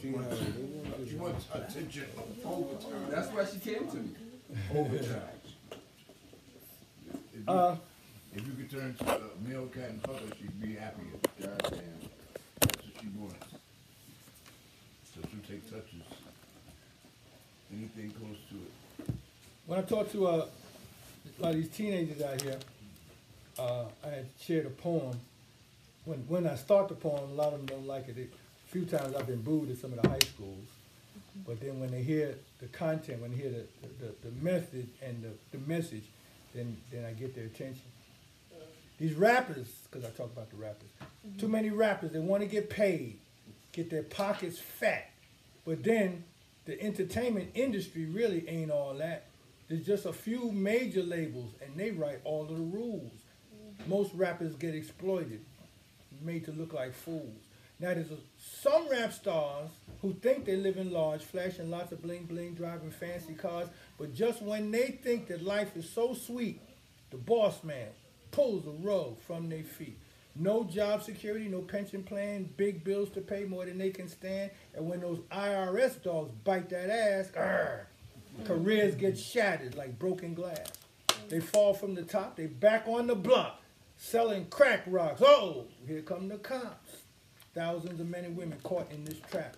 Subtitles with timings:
[0.00, 2.04] She, uh, they want She wants attention
[2.44, 3.06] overtime.
[3.10, 4.10] That's why she came to me.
[4.74, 5.22] Overtime.
[7.10, 7.76] If you- Uh,
[8.32, 11.06] If you could turn to a male cat and fuck her, she'd be happier.
[11.40, 11.80] Goddamn.
[12.60, 13.46] That's what she wants.
[15.14, 16.02] So she'll take touches.
[17.72, 18.56] Anything close to
[19.04, 19.14] it.
[19.66, 20.30] when I talk to uh,
[21.38, 22.58] a lot of these teenagers out here,
[23.58, 25.18] uh, I had shared a poem.
[26.04, 28.16] When when I start the poem, a lot of them don't like it.
[28.18, 28.39] it a
[28.70, 31.40] few times I've been booed at some of the high schools, mm-hmm.
[31.44, 35.22] but then when they hear the content, when they hear the the, the, method and
[35.22, 36.04] the, the message,
[36.54, 37.82] then then I get their attention.
[38.98, 41.38] These rappers, because I talk about the rappers, mm-hmm.
[41.38, 42.12] too many rappers.
[42.12, 43.18] They want to get paid,
[43.72, 45.10] get their pockets fat,
[45.64, 46.22] but then
[46.66, 49.24] the entertainment industry really ain't all that.
[49.68, 53.12] There's just a few major labels, and they write all of the rules.
[53.12, 53.90] Mm-hmm.
[53.90, 55.40] Most rappers get exploited,
[56.22, 57.40] made to look like fools.
[57.80, 59.70] Now there's some rap stars
[60.02, 64.14] who think they live in large, flashing lots of bling bling, driving fancy cars, but
[64.14, 66.60] just when they think that life is so sweet,
[67.10, 67.88] the boss man
[68.32, 69.98] pulls the rug from their feet.
[70.36, 74.50] No job security, no pension plan, big bills to pay more than they can stand.
[74.74, 77.30] And when those IRS dogs bite that ass,
[78.44, 80.66] careers get shattered like broken glass.
[81.28, 83.62] They fall from the top, they back on the block,
[83.96, 85.22] selling crack rocks.
[85.24, 87.02] Oh, here come the cops.
[87.54, 89.56] Thousands of men and women caught in this trap.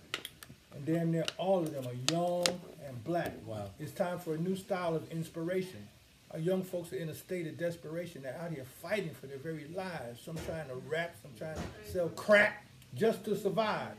[0.73, 2.45] And damn near all of them are young
[2.87, 3.33] and black.
[3.45, 3.69] Wow.
[3.79, 5.87] It's time for a new style of inspiration.
[6.31, 8.23] Our young folks are in a state of desperation.
[8.23, 10.21] They're out here fighting for their very lives.
[10.21, 13.93] Some trying to rap, some trying to sell crack just to survive.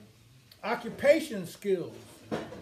[0.65, 1.95] Occupation skills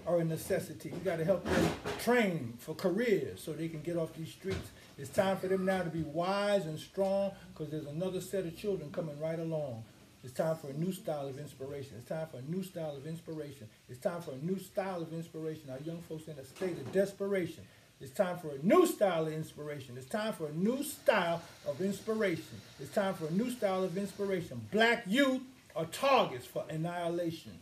[0.07, 0.91] are a necessity.
[0.91, 4.69] You got to help them train for careers so they can get off these streets.
[4.99, 8.55] It's time for them now to be wise and strong because there's another set of
[8.57, 9.85] children coming right along.
[10.25, 11.95] It's time for a new style of inspiration.
[11.99, 13.69] It's time for a new style of inspiration.
[13.89, 15.69] It's time for a new style of inspiration.
[15.71, 17.65] Our young folks in a state of desperation.
[18.01, 19.97] It's time for a new style of inspiration.
[19.97, 22.61] It's time for a new style of inspiration.
[22.81, 24.61] It's time for a new style of inspiration.
[24.71, 25.43] Black youth
[25.75, 27.53] are targets for annihilation.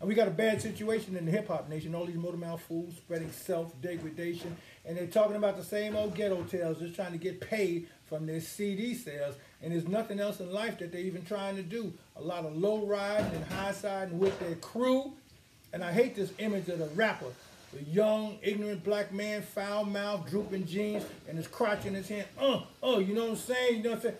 [0.00, 1.94] And we got a bad situation in the hip hop nation.
[1.94, 4.56] All these motor mouth fools spreading self degradation.
[4.84, 8.26] And they're talking about the same old ghetto tales, just trying to get paid from
[8.26, 9.36] their CD sales.
[9.62, 11.92] And there's nothing else in life that they're even trying to do.
[12.16, 15.12] A lot of low riding and high siding with their crew.
[15.72, 17.26] And I hate this image of the rapper.
[17.72, 22.26] The young, ignorant black man, foul mouth, drooping jeans, and his crotch in his hand.
[22.38, 23.76] Uh, uh, you know what I'm saying?
[23.78, 24.16] You know what I'm saying?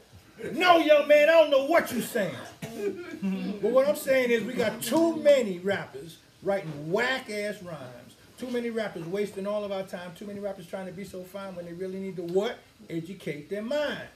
[0.58, 2.34] No, young man, I don't know what you're saying.
[3.60, 8.16] But what I'm saying is we got too many rappers writing whack ass rhymes.
[8.38, 10.12] Too many rappers wasting all of our time.
[10.16, 12.58] Too many rappers trying to be so fine when they really need to what?
[12.90, 14.08] Educate their mind.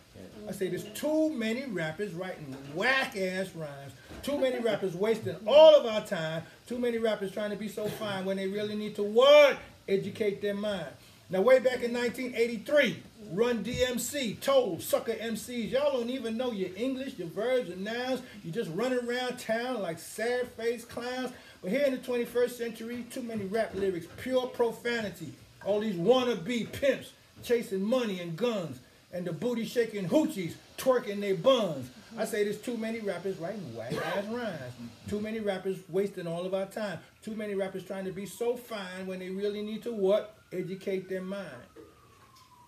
[0.49, 3.93] I say there's too many rappers writing whack ass rhymes.
[4.22, 6.43] Too many rappers wasting all of our time.
[6.66, 9.59] Too many rappers trying to be so fine when they really need to what?
[9.88, 10.88] Educate their mind.
[11.28, 16.71] Now, way back in 1983, Run DMC told sucker MCs, y'all don't even know your
[16.76, 18.22] English, your verbs and nouns.
[18.44, 21.32] You just running around town like sad faced clowns.
[21.60, 25.32] But here in the 21st century, too many rap lyrics, pure profanity.
[25.65, 27.10] All these wannabe pimps
[27.43, 28.78] chasing money and guns,
[29.12, 31.91] and the booty shaking hoochies twerking their buns.
[32.19, 34.72] I say there's too many rappers writing whack ass rhymes.
[35.09, 36.99] Too many rappers wasting all of our time.
[37.22, 40.37] Too many rappers trying to be so fine when they really need to what?
[40.53, 41.50] Educate their mind.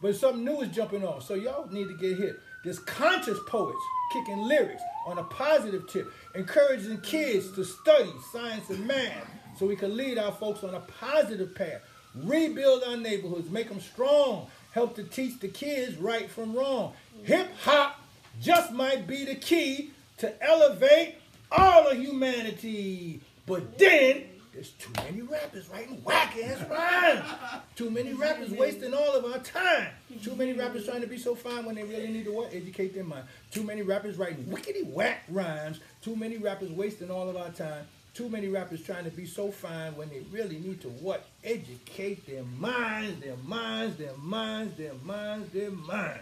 [0.01, 2.37] But something new is jumping off, so y'all need to get hit.
[2.65, 3.79] There's conscious poets
[4.13, 9.29] kicking lyrics on a positive tip, encouraging kids to study science and math
[9.59, 11.81] so we can lead our folks on a positive path.
[12.15, 16.93] Rebuild our neighborhoods, make them strong, help to teach the kids right from wrong.
[17.25, 18.01] Hip hop
[18.41, 21.17] just might be the key to elevate
[21.51, 23.21] all of humanity.
[23.45, 24.23] But then
[24.53, 27.29] there's too many rappers writing whack ass rhymes.
[27.75, 29.89] Too many rappers wasting all of our time.
[30.23, 32.55] Too many rappers trying to be so fine when they really need to what?
[32.55, 33.25] Educate their mind.
[33.51, 35.81] Too many rappers writing wickety whack rhymes.
[36.03, 37.85] Too many rappers wasting all of our time.
[38.19, 41.25] Too many rappers trying to be so fine when they really need to what?
[41.45, 46.19] Educate their minds, their minds, their minds, their minds, their minds.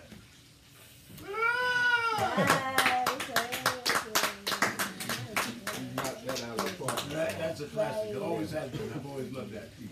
[1.24, 1.36] Knock
[6.26, 7.00] that out of the park.
[7.08, 8.10] That, that's a classic.
[8.10, 8.92] It always has been.
[8.94, 9.88] I've always loved that piece.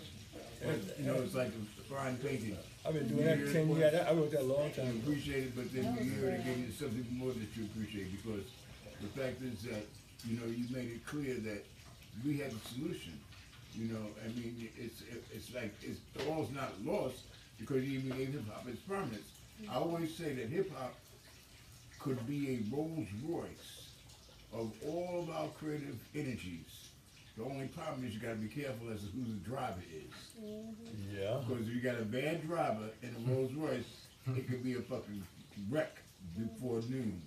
[0.99, 2.59] You know, it's like a fine painting.
[2.85, 3.95] I've been doing that for 10 years.
[3.95, 4.99] I wrote that a long time ago.
[5.05, 8.45] appreciate it, but then you hear it again, it's something more that you appreciate because
[9.01, 9.87] the fact is that,
[10.29, 11.65] you know, you made it clear that
[12.25, 13.19] we have a solution.
[13.75, 15.03] You know, I mean, it's,
[15.33, 17.23] it's like, it's, the all's not lost
[17.59, 19.31] because you even gave hip hop its permanence.
[19.71, 20.95] I always say that hip hop
[21.99, 23.89] could be a Rolls Royce
[24.53, 26.89] of all of our creative energies
[27.37, 30.41] The only problem is you gotta be careful as to who the driver is.
[30.41, 31.21] Mm-hmm.
[31.21, 31.41] Yeah.
[31.47, 34.07] Because if you got a bad driver in a Rolls Royce,
[34.37, 35.23] it could be a fucking
[35.69, 35.99] wreck
[36.39, 37.21] before noon.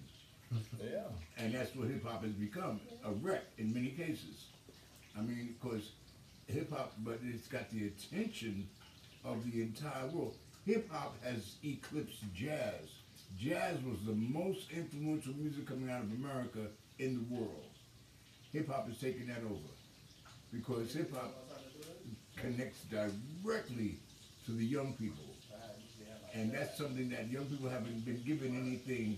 [0.82, 1.04] Yeah.
[1.38, 4.46] And that's what hip hop has become, a wreck in many cases.
[5.18, 5.92] I mean, because
[6.48, 8.68] hip hop, but it's got the attention
[9.26, 10.36] of the entire world.
[10.66, 12.86] Hip hop has eclipsed jazz.
[13.38, 16.68] Jazz was the most influential music coming out of America
[17.00, 17.66] in the world.
[18.54, 19.74] Hip hop is taking that over
[20.52, 21.34] because hip hop
[22.36, 23.98] connects directly
[24.46, 25.24] to the young people.
[26.34, 29.18] And that's something that young people haven't been given anything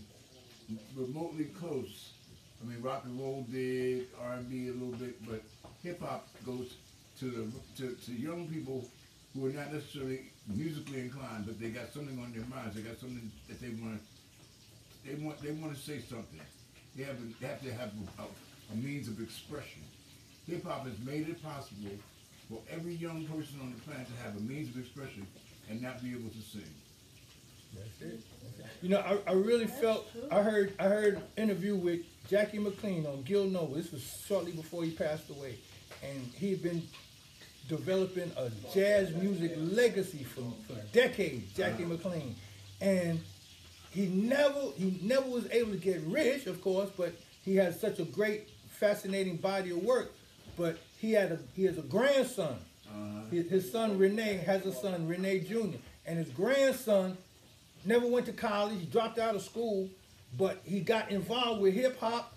[0.96, 2.14] remotely close.
[2.62, 5.42] I mean, rock and roll did, R and B a little bit, but
[5.82, 6.76] hip hop goes
[7.20, 7.48] to the
[7.78, 8.86] to, to young people
[9.34, 12.76] who are not necessarily musically inclined, but they got something on their minds.
[12.76, 14.02] They got something that they want.
[15.06, 16.42] They want they want to say something.
[16.96, 19.82] They have they have to have a, a means of expression.
[20.48, 21.92] Hip hop has made it possible
[22.50, 25.26] for every young person on the planet to have a means of expression
[25.70, 26.74] and not be able to sing.
[27.74, 28.22] That's it.
[28.82, 32.00] You know, I, I really felt I heard I heard an interview with
[32.30, 33.76] Jackie McLean on Gil Noble.
[33.76, 35.56] This was shortly before he passed away,
[36.02, 36.84] and he had been
[37.68, 41.54] developing a jazz music legacy for, for decades.
[41.54, 41.94] Jackie uh-huh.
[41.94, 42.36] McLean,
[42.80, 43.20] and
[43.92, 47.14] he never he never was able to get rich, of course, but
[47.44, 50.12] he had such a great, fascinating body of work.
[50.58, 52.60] But he had a he has a grandson.
[52.88, 53.26] Uh-huh.
[53.30, 55.78] His, his son Renee has a son Renee Jr.
[56.06, 57.18] and his grandson
[57.86, 58.80] never went to college.
[58.80, 59.90] He dropped out of school,
[60.38, 62.36] but he got involved with hip hop.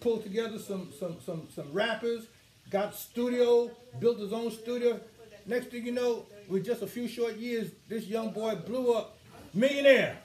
[0.00, 2.26] Pulled together some some some some rappers.
[2.70, 5.00] Got studio, built his own studio.
[5.46, 9.16] Next thing you know, with just a few short years, this young boy blew up,
[9.54, 10.18] millionaire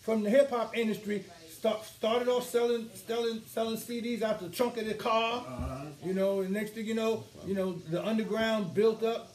[0.00, 1.24] from the hip hop industry.
[1.48, 5.44] Start, started off selling selling selling CDs out the trunk of the car.
[5.46, 5.84] Uh-huh.
[6.04, 9.31] You know, and next thing you know, you know the underground built up.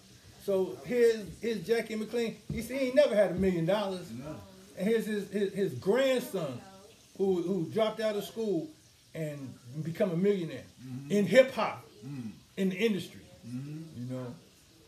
[0.48, 2.38] So here's here's Jackie McLean.
[2.50, 4.10] He said he ain't never had a million dollars.
[4.78, 6.62] And here's his, his his grandson,
[7.18, 8.70] who who dropped out of school
[9.14, 9.54] and
[9.84, 11.12] become a millionaire mm-hmm.
[11.12, 12.30] in hip hop, mm-hmm.
[12.56, 13.20] in the industry.
[13.46, 13.82] Mm-hmm.
[13.98, 14.36] You know,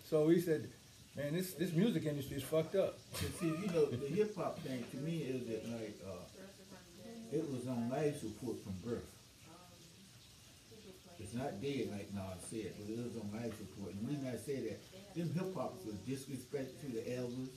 [0.10, 0.70] so he said,
[1.18, 2.98] man, this this music industry is fucked up.
[3.42, 7.68] See, you know, the hip hop thing to me is that like uh, it was
[7.68, 9.04] on life support from birth.
[11.20, 13.94] It's not dead like Nas said, but it was on life support.
[13.94, 14.80] And reason I say that,
[15.28, 17.50] hip hoppers was disrespect to the elders.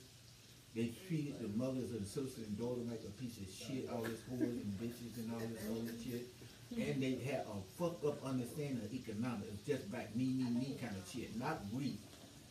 [0.75, 4.19] They treated the mothers and sisters and daughters like a piece of shit, all this
[4.27, 6.27] whores and bitches and all this other shit.
[6.75, 9.53] And they had a fucked up understanding of economics.
[9.53, 11.97] It's just back me, me, me kind of shit, not we.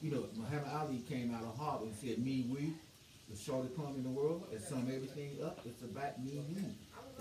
[0.01, 2.75] You know, Muhammad Ali came out of Harvard and said, me, we,
[3.29, 6.63] the shortest poem in the world, that sum everything up, it's about me, we.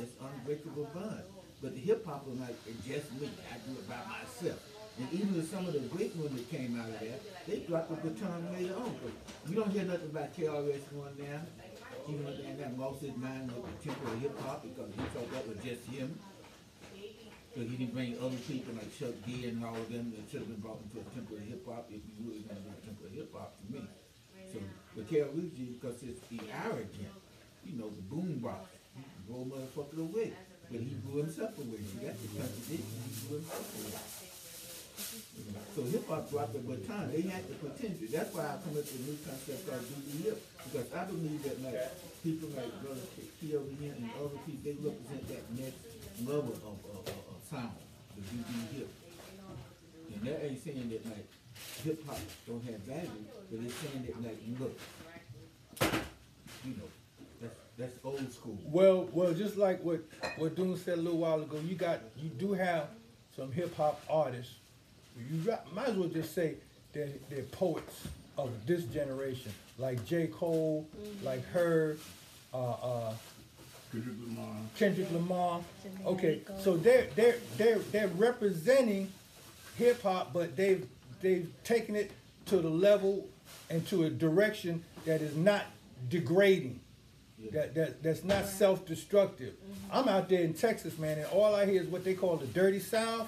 [0.04, 1.24] It's unbreakable bond.
[1.62, 4.62] But the hip hop was like, it's just me, I do it by myself.
[5.00, 8.10] And even some of the great ones that came out of that, they dropped the
[8.10, 8.96] baton later on.
[9.48, 11.42] We don't hear nothing about KRS One now.
[12.08, 15.58] Though Dan that lost his mind with of hip hop because he thought that was
[15.64, 16.20] just him.
[17.54, 20.42] Because he didn't bring other people like Chuck D and all of them that should
[20.42, 23.32] have been brought into of hip hop if you really be a temple of hip
[23.34, 23.88] hop to me.
[24.52, 24.60] So,
[24.96, 27.16] but KRS because it's the arrogant,
[27.64, 28.68] you know, the boombox,
[29.28, 30.34] blow motherfucker away.
[30.70, 31.80] But he blew himself away.
[31.80, 33.00] See, that's the contradiction.
[33.08, 34.21] He blew himself away.
[35.76, 37.12] So hip hop dropped the baton.
[37.12, 38.08] They had the potential.
[38.12, 40.38] That's why I come up with a new concept called DB Hip.
[40.68, 41.80] Because I believe that like
[42.24, 43.08] people like Brother
[43.40, 45.82] here and other people, they represent that next
[46.28, 47.72] level of, of, of, of sound,
[48.16, 48.90] the DB Hip.
[50.14, 51.26] And that ain't saying that like
[51.84, 54.78] hip hop don't have value, but it's saying that like look,
[56.66, 56.90] you know,
[57.42, 58.58] that's that's old school.
[58.66, 60.02] Well, well, just like what
[60.38, 62.88] what Doom said a little while ago, you got you do have
[63.36, 64.56] some hip hop artists.
[65.18, 66.56] You got, might as well just say
[66.94, 70.28] they're, they're poets of this generation, like J.
[70.28, 70.88] Cole,
[71.24, 71.98] like her,
[72.54, 73.14] uh, uh,
[73.92, 74.56] Kendrick Lamar.
[74.78, 75.62] Kendrick Lamar.
[76.06, 79.12] Okay, so they're they're they're they're representing
[79.78, 80.88] hip hop, but they've
[81.22, 82.12] they've taken it
[82.46, 83.28] to the level
[83.70, 85.66] and to a direction that is not
[86.10, 86.80] degrading.
[87.52, 89.56] That, that that's not self-destructive.
[89.92, 92.46] I'm out there in Texas, man, and all I hear is what they call the
[92.48, 93.28] dirty South,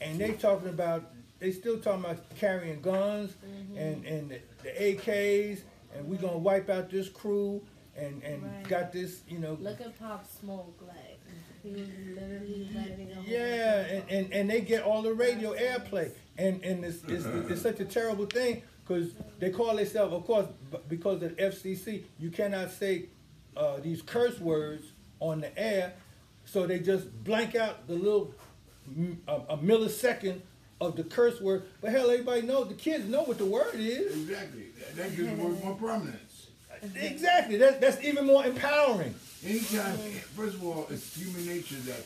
[0.00, 1.04] and they talking about
[1.44, 3.34] they still talking about carrying guns
[3.76, 5.60] and and the, the AKs,
[5.94, 7.60] and we gonna wipe out this crew,
[7.96, 8.66] and and Right.
[8.68, 11.20] got this, you know, Look at Pop Smoke, like
[11.62, 16.62] he was literally letting Yeah, and, and, and they get all the radio airplay, and
[16.64, 20.46] and it's it's, it's such a terrible thing because they call themselves, of course,
[20.88, 23.06] because of the FCC, you cannot say
[23.54, 24.84] uh, these curse words
[25.20, 25.92] on the air,
[26.46, 28.34] so they just blank out the little
[28.86, 30.40] m- a, a millisecond
[30.80, 31.64] of the curse word.
[31.80, 34.14] But hell, everybody knows the kids know what the word is.
[34.28, 34.66] Exactly.
[34.78, 36.46] That- That gives the word more prominence.
[36.96, 37.56] Exactly.
[37.56, 39.14] That, that's even more empowering.
[39.44, 39.96] Anytime,
[40.36, 42.04] first of all, it's human nature that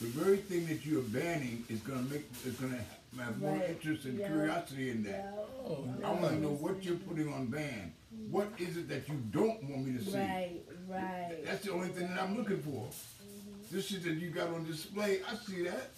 [0.00, 2.78] the very thing that you're banning is gonna make, is gonna
[3.18, 3.70] have more Right.
[3.70, 4.28] interest and Yeah.
[4.28, 5.34] curiosity in that.
[5.64, 7.92] Oh, I wanna know oh, what you're putting on ban.
[8.30, 10.16] What is it that you don't want me to see?
[10.16, 11.36] Right, right.
[11.44, 12.70] That's the only thing that I'm looking for.
[12.88, 13.74] Mm-hmm.
[13.76, 15.90] This shit that you got on display, I see that.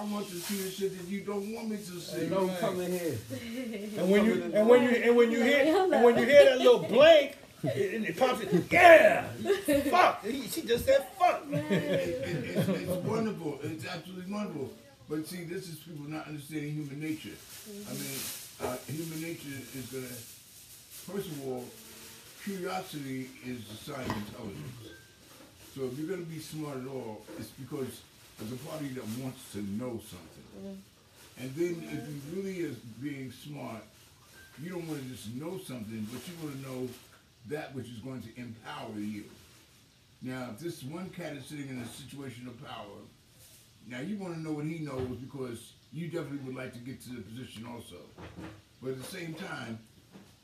[0.00, 2.26] I want to see the shit that you don't want me to see.
[2.28, 3.18] Don't come in here.
[3.98, 5.60] And when you and when you and when you hear
[5.92, 9.26] and when you hear that little blank, and it pops in, yeah,
[9.90, 10.24] fuck.
[10.24, 11.42] He- She just said fuck.
[11.52, 13.58] It- it- it's, it's wonderful.
[13.62, 14.70] It's absolutely wonderful.
[15.08, 17.36] But see, this is people not understanding human nature.
[17.68, 18.18] I mean,
[18.62, 20.06] uh, human nature is gonna.
[21.12, 21.64] First of all,
[22.44, 24.96] curiosity is the sign of intelligence.
[25.74, 28.00] So if you're gonna be smart at all, it's because
[28.40, 30.48] there's a part of you that wants to know something.
[30.58, 31.42] Mm-hmm.
[31.42, 33.82] And then if you really is being smart,
[34.62, 36.88] you don't wanna just know something, but you wanna know
[37.48, 39.24] that which is going to empower you.
[40.22, 43.00] Now, if this one cat is sitting in a situation of power,
[43.88, 47.02] now you want to know what he knows because you definitely would like to get
[47.04, 47.96] to the position also.
[48.82, 49.78] But at the same time,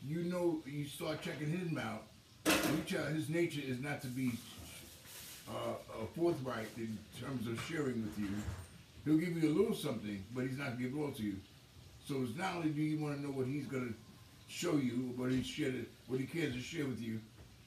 [0.07, 2.05] you know, you start checking him out.
[2.47, 4.33] and You try, his nature is not to be
[5.49, 8.29] uh, uh, forthright in terms of sharing with you.
[9.05, 11.23] He'll give you a little something, but he's not going to give it all to
[11.23, 11.37] you.
[12.09, 13.95] So it's not only do you want to know what he's going to
[14.49, 17.21] show you, what he shared, what he cares to share with you,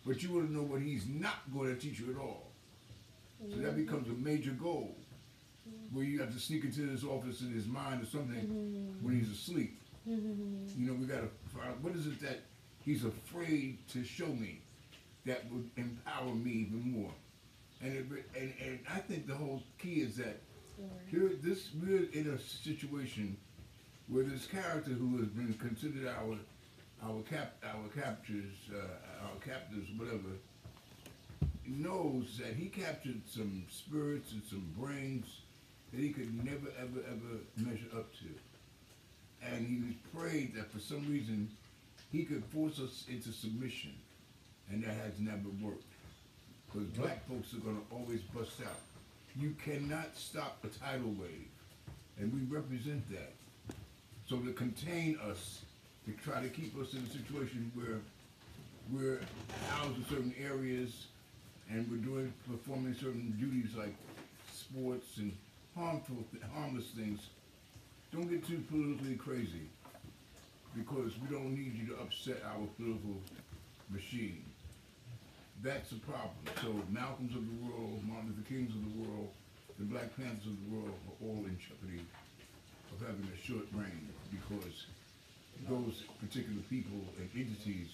[0.06, 2.48] but you want to know what he's not going to teach you at all.
[3.50, 4.96] So that becomes a major goal,
[5.94, 8.36] where you have to sneak into his office in his mind or something
[9.02, 9.80] when he's asleep.
[10.78, 12.40] You know, we got to find what is it that
[12.84, 14.60] he's afraid to show me
[15.26, 17.12] that would empower me even more.
[17.82, 18.06] And it,
[18.38, 20.42] and and I think the whole key is that
[21.08, 23.38] here this we're in a situation
[24.08, 26.38] where this character who has been considered our
[27.04, 30.36] our cap our captures uh, our captives whatever
[31.66, 35.42] knows that he captured some spirits and some brains
[35.94, 38.26] that he could never ever ever measure up to.
[39.46, 41.50] And he was prayed that for some reason
[42.12, 43.94] he could force us into submission
[44.70, 45.86] and that has never worked
[46.72, 48.80] because black folks are going to always bust out
[49.36, 51.48] you cannot stop a tidal wave
[52.20, 53.34] and we represent that
[54.30, 55.62] so to contain us,
[56.06, 58.00] to try to keep us in a situation where
[58.92, 59.22] we're
[59.70, 61.08] housed in certain areas
[61.68, 63.96] and we're doing performing certain duties like
[64.54, 65.36] sports and
[65.76, 66.18] harmful,
[66.54, 67.22] harmless things.
[68.14, 69.68] Don't get too politically crazy
[70.76, 73.20] because we don't need you to upset our political
[73.90, 74.44] machine.
[75.62, 76.40] That's the problem.
[76.62, 79.30] So Malcolms of the world, Martin Luther Kings of the world,
[79.78, 82.04] the Black Panthers of the world are all in jeopardy
[82.92, 84.88] of having a short reign because
[85.68, 87.92] those particular people and entities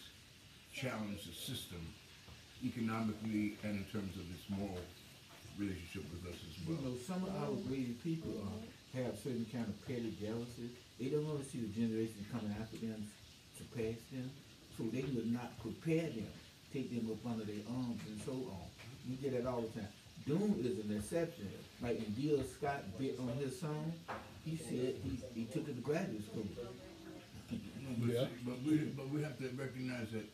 [0.74, 1.82] challenge the system
[2.64, 4.86] economically and in terms of its moral
[5.58, 6.78] relationship with us as well.
[6.78, 10.70] You know, some of our greedy people uh, have certain kind of petty jealousy.
[11.00, 13.10] They don't want to see the generation coming after them
[13.58, 14.30] to pass them,
[14.78, 16.30] so they would not prepare them,
[16.76, 18.68] take them up under their arms and so on.
[19.08, 19.88] You get it all the time.
[20.28, 21.48] Doom is an exception.
[21.82, 22.44] Like when D.L.
[22.44, 23.94] Scott bit on his song,
[24.44, 26.48] he said he, he took it to graduate school.
[26.52, 28.26] But, Yeah.
[28.46, 30.26] but we but we have to recognize that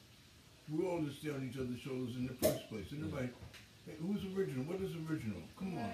[0.72, 2.90] we all just stay on each other's shoulders in the first place.
[2.92, 3.28] And nobody,
[3.86, 4.64] hey, who's original?
[4.64, 5.42] What is original?
[5.60, 5.92] Come on,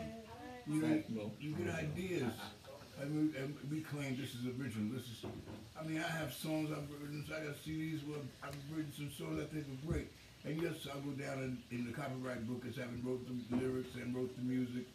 [0.67, 2.31] you know, you get ideas.
[2.99, 4.89] And we, and we claim this is original.
[4.91, 5.25] This is,
[5.79, 7.23] I mean, I have songs I've written.
[7.29, 10.09] I got CDs where I've written some songs I think are great.
[10.45, 13.95] And yes, I'll go down in, in the copyright book as having wrote the lyrics
[13.95, 14.87] and wrote the music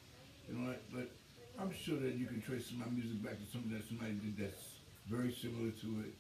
[0.49, 0.83] and all that.
[0.93, 1.11] But
[1.59, 4.81] I'm sure that you can trace my music back to something that somebody did that's
[5.09, 6.15] very similar to it.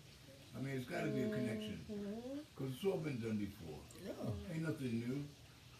[0.56, 2.38] I mean, it's got to be a connection mm-hmm.
[2.54, 3.80] because it's all been done before.
[4.04, 4.52] Yeah.
[4.52, 5.24] Ain't nothing new.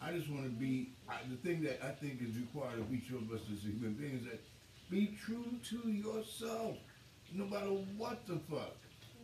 [0.01, 3.09] I just want to be I, the thing that I think is required of each
[3.09, 4.41] of us as a human being is that
[4.89, 6.75] be true to yourself,
[7.33, 8.75] no matter what the fuck.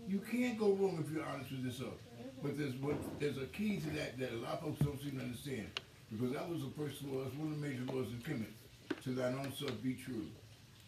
[0.07, 1.95] You can't go wrong if you're honest with yourself.
[2.41, 5.17] But there's what there's a key to that that a lot of folks don't seem
[5.17, 5.67] to understand
[6.11, 7.23] because that was the first law.
[7.25, 9.03] It's one of the major laws in Kemet.
[9.03, 10.25] To thine own self be true.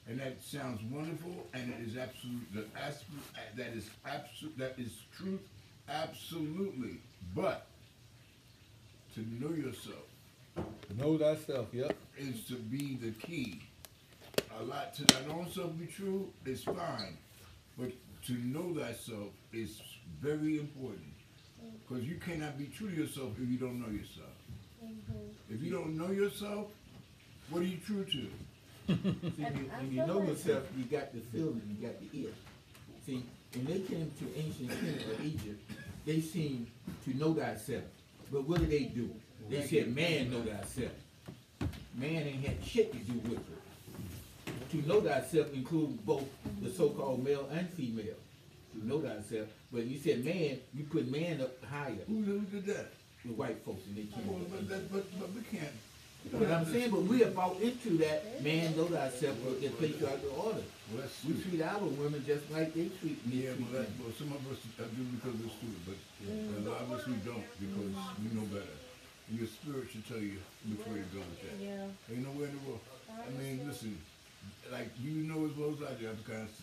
[0.08, 2.54] And that sounds wonderful, and it is absolute.
[2.54, 3.24] The absolute
[3.56, 4.58] that is absolute.
[4.58, 5.42] That is truth,
[5.88, 6.98] absolutely.
[7.36, 7.68] But
[9.14, 10.06] to know yourself
[10.98, 11.96] Know thyself, yep.
[12.18, 13.62] is to be the key.
[14.60, 17.18] A lot to thine own self be true is fine,
[17.78, 17.92] but
[18.26, 19.82] to know thyself is
[20.22, 21.14] very important.
[21.88, 24.30] Because you cannot be true to yourself if you don't know yourself.
[25.50, 26.68] If you don't know yourself,
[27.50, 28.28] what are you true to?
[28.88, 32.32] See, when you, when you know yourself, you got the feeling, you got the ear.
[33.06, 35.72] See, when they came to ancient Canaan or Egypt,
[36.06, 36.68] they seemed
[37.06, 37.84] to know thyself.
[38.32, 39.10] But what did they do?
[39.50, 40.92] They said, man know thyself.
[41.96, 44.72] Man ain't had shit to do with it.
[44.72, 46.24] To know thyself includes both
[46.62, 48.16] the so-called male and female.
[48.74, 52.00] To know thyself, but you said man, you put man up higher.
[52.08, 52.92] Who, who did that?
[53.26, 54.28] The white folks and they came.
[54.28, 55.76] Well, but, that, but, but we can't.
[56.32, 60.30] But I'm saying, but we are bought into that man know thyself, but they patriarchal
[60.38, 60.64] order.
[60.94, 63.44] Well, We treat our women just like they treat me.
[63.44, 65.98] Yeah, well, that, well, some of us do because we're stupid, but
[66.30, 68.78] a lot of us we don't because we know better.
[69.30, 70.38] And your spirit should tell you
[70.70, 71.58] before you go with that.
[71.58, 71.90] Yeah.
[72.14, 72.82] Ain't nowhere in the world.
[73.10, 73.98] I mean, listen,
[74.72, 76.54] like you know as well as I do, because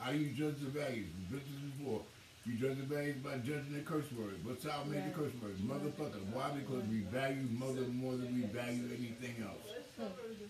[0.00, 1.08] how do you judge the values?
[1.18, 2.02] We built this before.
[2.46, 4.36] You judge the values by judging the curse word.
[4.44, 5.14] What's our major Right.
[5.14, 5.56] curse word?
[5.64, 6.20] Motherfucker.
[6.32, 6.50] Why?
[6.52, 9.64] Because we value mother more than we value anything else.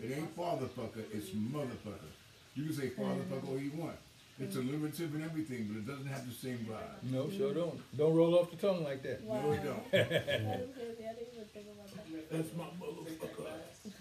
[0.03, 2.11] It ain't fatherfucker, it's motherfucker.
[2.55, 3.97] You can say fatherfucker all you want.
[4.41, 7.13] It's a alliterative and everything, but it doesn't have the same vibe.
[7.13, 7.79] No, sure don't.
[7.97, 9.23] Don't roll off the tongue like that.
[9.23, 9.87] No, it don't.
[9.93, 12.31] I didn't even think about that.
[12.31, 13.47] That's my motherfucker.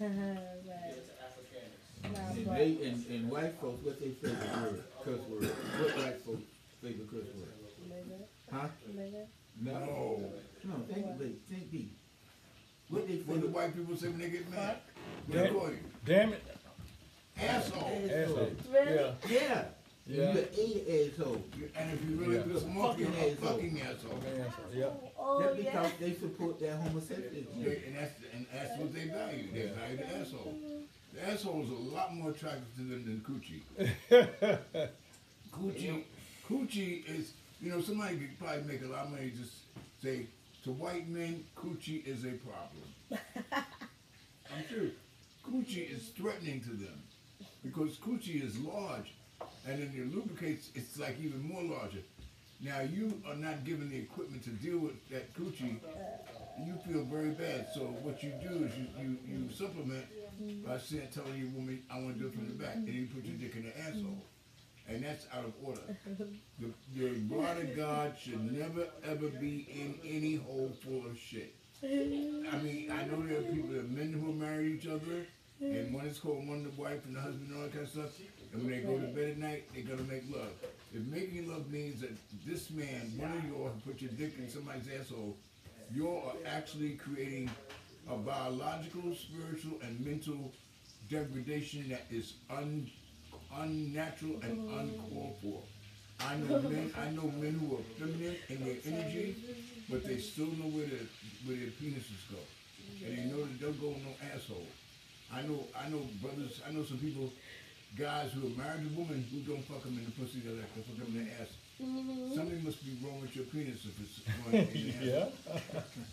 [0.00, 1.13] right.
[2.14, 5.44] Nah, And they, and, and white folks, what they favorite word, curse word?
[5.44, 6.42] What white folks
[6.82, 7.48] favorite curse word?
[8.52, 8.68] Huh?
[9.60, 9.72] No.
[9.72, 10.30] No.
[10.64, 11.96] No, think, wait, think deep.
[12.88, 14.76] What they When the white people say when they get mad,
[15.26, 15.50] what Yeah.
[15.50, 15.78] you?
[16.04, 16.42] Damn it.
[17.40, 18.08] Asshole.
[18.10, 18.52] Asshole.
[18.72, 18.94] Really?
[18.94, 19.12] Yeah.
[19.28, 19.64] Yeah.
[20.06, 20.34] Yeah.
[20.34, 21.44] You're a asshole.
[21.76, 22.42] And if you really Yeah.
[22.42, 23.50] piss them off, you're a Fucking asshole.
[23.56, 24.18] fucking asshole.
[24.46, 24.64] Asshole.
[24.74, 24.90] Yeah.
[25.18, 25.64] Oh, That's yeah.
[25.64, 27.46] because they support that homosexuality.
[27.62, 29.48] They- And that's, and that's what they value.
[29.52, 30.54] They value the asshole.
[30.54, 30.82] Mm-hmm.
[31.14, 33.62] The asshole is a lot more attractive to them than coochie.
[35.52, 36.02] Coochie,
[36.48, 39.52] coochie is, you know, somebody could probably make a lot of money just
[40.02, 40.26] say,
[40.64, 43.22] to white men, coochie is a problem.
[43.52, 44.88] I'm sure
[45.48, 47.02] Coochie is threatening to them
[47.62, 49.14] because coochie is large
[49.66, 51.98] and then it lubricates, it's like even more larger.
[52.60, 55.76] Now you are not given the equipment to deal with that coochie.
[55.84, 57.68] Uh, You feel very bad.
[57.74, 60.04] So what you do is you, you, you supplement
[60.66, 63.06] by saying, telling your woman, I want to do it from the back, and you
[63.06, 64.22] put your dick in the asshole.
[64.86, 65.80] And that's out of order.
[66.60, 71.54] The, the of God should never ever be in any hole full of shit.
[71.82, 71.86] I
[72.58, 75.26] mean, I know there are people, there are men who marry each other,
[75.60, 77.90] and one is called one the wife and the husband and all that kind of
[77.90, 78.10] stuff.
[78.52, 80.52] And when they go to bed at night, they're gonna make love.
[80.94, 82.12] If making love means that
[82.46, 85.36] this man, one of you, who put your dick in somebody's asshole,
[85.92, 87.50] you are actually creating
[88.10, 90.52] a biological, spiritual, and mental
[91.10, 92.90] degradation that is un,
[93.56, 94.78] unnatural and mm-hmm.
[94.78, 95.62] uncalled for.
[96.20, 99.36] I know men, I know men who are feminine in their energy,
[99.90, 101.06] but they still know where their,
[101.44, 102.38] where their penises go.
[103.04, 104.66] And they know that they'll go no asshole.
[105.32, 107.32] I know, I know brothers, I know some people,
[107.98, 110.72] guys who are married to women who don't fuck them in the pussy, they like
[110.74, 111.48] to fuck them in the ass.
[111.78, 115.06] Something must be wrong with your penis if it's going in the.
[115.06, 115.26] Yeah.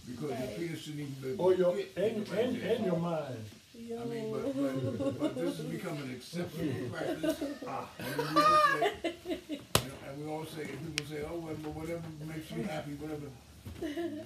[0.07, 2.75] Because your penis shouldn't even be able Or your fit and, right and, there.
[2.75, 3.45] and your mind.
[3.75, 7.43] I mean, but, but, but this has become an acceptable practice.
[7.67, 8.45] Ah, and we all
[8.75, 12.63] say, you know, and we all say, people say, oh, well, but whatever makes you
[12.63, 13.27] happy, whatever.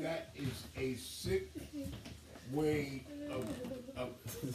[0.01, 1.49] That is a sick
[2.51, 3.47] way of,
[3.97, 4.09] of,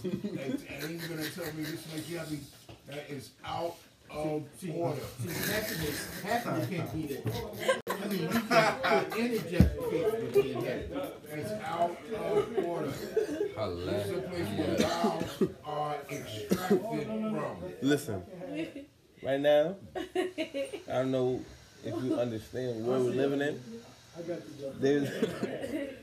[0.05, 0.13] and,
[0.43, 2.41] and then you're gonna tell me this makes you happy.
[2.89, 3.77] That is out
[4.13, 5.01] Oh, of See, order.
[5.23, 7.81] see, happiness, happiness can't be that.
[7.89, 10.95] I mean, you can't put any justification for being happy.
[11.33, 12.91] It's out of order.
[12.91, 17.57] This is a place where vows are extracted from.
[17.83, 18.23] Listen,
[19.23, 21.41] right now, I don't know
[21.85, 23.61] if you understand where we're living in.
[24.81, 25.09] There's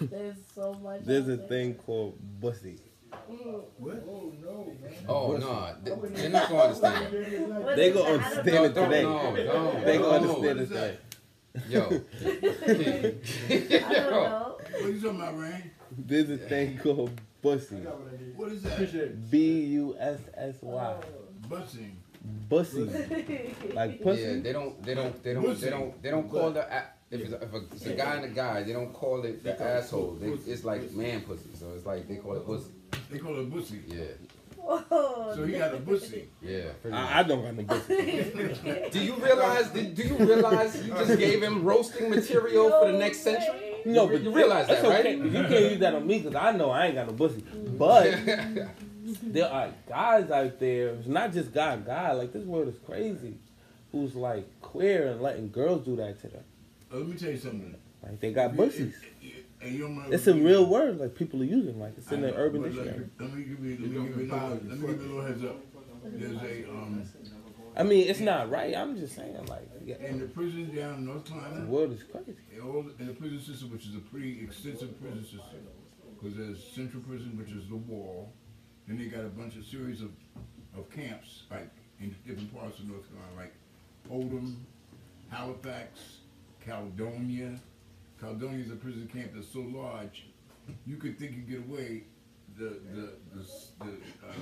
[0.00, 1.00] There's so much.
[1.04, 2.78] there's a thing called bussy.
[3.78, 4.04] What?
[5.08, 7.04] Oh no, they- they're not gonna understand.
[7.64, 9.02] What They is gonna understand it Don't, today.
[9.02, 10.36] no, no, They gonna no.
[10.36, 10.96] understand it today.
[11.68, 11.80] Yo,
[13.86, 14.56] I don't know.
[14.58, 15.70] What are you talking about, Rain?
[15.98, 17.10] There's a thing called
[17.42, 17.76] bussy.
[18.36, 18.72] What is that?
[18.74, 20.94] Appreciate B U S S Y.
[21.48, 21.90] Busing.
[22.48, 22.84] Bussy.
[23.74, 24.22] Like pussy.
[24.22, 27.20] yeah, they don't, they don't, they don't, they don't, they don't call the a- if
[27.22, 29.60] it's a, if a, it's a guy and a guy, they don't call it the
[29.60, 30.16] asshole.
[30.20, 32.70] They, it's like man pussy, so it's like they call it pussy.
[33.10, 33.80] They call it bussy.
[33.86, 34.04] Yeah,
[34.56, 35.32] Whoa.
[35.34, 36.28] So he got a bussy.
[36.42, 36.70] yeah.
[36.92, 38.88] I, I don't got no bussy.
[38.92, 39.68] Do you realize?
[39.70, 43.74] Do, do you realize you just gave him roasting material for the next century?
[43.86, 45.00] No, You re- but you realize that's that, right?
[45.06, 45.16] okay.
[45.16, 47.42] You can't use that on me because I know I ain't got no bussy.
[47.78, 48.10] But
[49.22, 50.88] there are guys out there.
[50.90, 52.12] It's not just guy guy.
[52.12, 53.34] Like this world is crazy.
[53.92, 56.44] Who's like queer and letting girls do that to them.
[56.92, 57.74] Uh, let me tell you something.
[58.02, 58.88] Like they got bussies.
[58.92, 62.10] If- if- And you don't It's a real word, like people are using, like it's
[62.12, 63.10] in the urban but let- dictionary.
[63.18, 64.92] Let me give you, let me give you, a little- let me give you a
[64.92, 65.06] first.
[65.06, 65.60] little heads up.
[66.02, 67.04] There's a, um,
[67.76, 68.74] I mean, it's not right.
[68.74, 71.92] I'm just saying, like, yeah, in the prisons down in North Carolina, the Carolina, world
[71.92, 72.36] is crazy.
[72.54, 75.60] in all, in the prison system, which is a pretty extensive prison system,
[76.18, 78.32] because there's central prison, which is the wall,
[78.88, 80.10] then they got a bunch of series of,
[80.76, 81.68] of camps, like,
[82.00, 83.52] in different parts of North Carolina, like
[84.10, 84.54] Odom,
[85.28, 86.16] Halifax,
[86.64, 87.58] Caledonia.
[88.20, 90.26] Caledonia is a prison camp that's so large,
[90.86, 92.04] you could think you get away.
[92.58, 93.46] The, the, the,
[93.84, 93.92] the,
[94.26, 94.32] uh,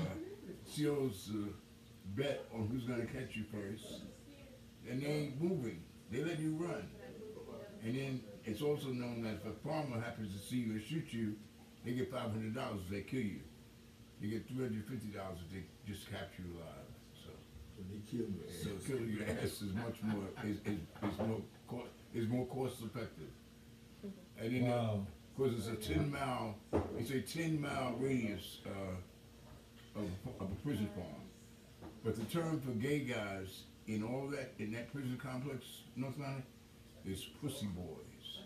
[0.75, 1.49] COs, uh,
[2.17, 4.01] bet on who's gonna catch you first,
[4.91, 6.89] and they ain't moving, they let you run.
[7.85, 11.13] And then it's also known that if a farmer happens to see you and shoot
[11.13, 11.37] you,
[11.85, 13.41] they get five hundred dollars if they kill you.
[14.21, 17.31] They get three hundred fifty dollars if they just capture you alive, so.
[17.77, 18.27] So they kill.
[18.65, 20.81] So killing your ass is much more, is, is,
[21.13, 23.31] is more, is more cost effective.
[24.41, 25.07] And then, Wow.
[25.37, 26.55] cause it's a ten mile,
[26.99, 30.05] it's a ten mile radius, uh, of,
[30.41, 31.07] of a prison farm.
[32.05, 35.65] But the term for gay guys in all that, in that prison complex,
[35.97, 36.43] North Carolina,
[37.05, 38.39] is pussy boys.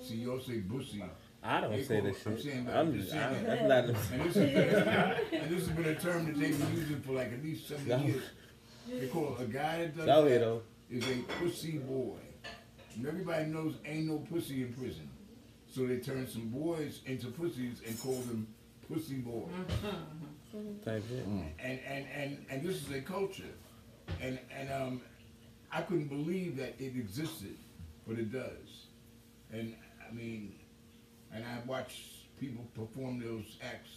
[0.00, 1.02] See, y'all say bussy,
[1.42, 2.44] I don't They say call- this I'm shit.
[2.44, 4.12] saying that- I'm I'm just, just I, saying that's not.
[4.12, 7.32] and this is, and this has been a term that they've been using for like
[7.32, 7.98] at least seventy No.
[8.04, 8.22] years.
[8.88, 10.62] They call a guy that does Y'all that though.
[10.90, 12.16] is a pussy boy.
[12.96, 15.08] And everybody knows ain't no pussy in prison.
[15.72, 18.46] So they turn some boys into pussies and call them
[18.92, 19.48] pussy boys.
[20.84, 21.24] Type shit.
[21.24, 23.44] And, and, and, and this is a culture.
[24.20, 25.00] And, and, um,
[25.72, 27.56] I couldn't believe that it existed,
[28.06, 28.86] but it does.
[29.52, 29.76] And,
[30.08, 30.56] I mean,
[31.32, 33.90] and I watched people perform those acts,